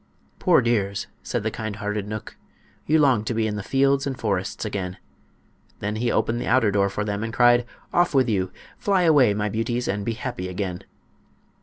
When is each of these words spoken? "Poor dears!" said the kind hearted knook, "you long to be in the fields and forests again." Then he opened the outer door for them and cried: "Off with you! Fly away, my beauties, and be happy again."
"Poor 0.39 0.63
dears!" 0.63 1.05
said 1.21 1.43
the 1.43 1.51
kind 1.51 1.75
hearted 1.75 2.07
knook, 2.07 2.35
"you 2.87 2.97
long 2.97 3.23
to 3.23 3.35
be 3.35 3.45
in 3.45 3.55
the 3.55 3.61
fields 3.61 4.07
and 4.07 4.19
forests 4.19 4.65
again." 4.65 4.97
Then 5.77 5.97
he 5.97 6.11
opened 6.11 6.41
the 6.41 6.47
outer 6.47 6.71
door 6.71 6.89
for 6.89 7.05
them 7.05 7.23
and 7.23 7.31
cried: 7.31 7.67
"Off 7.93 8.15
with 8.15 8.27
you! 8.27 8.51
Fly 8.79 9.03
away, 9.03 9.35
my 9.35 9.47
beauties, 9.47 9.87
and 9.87 10.03
be 10.03 10.13
happy 10.13 10.47
again." 10.47 10.85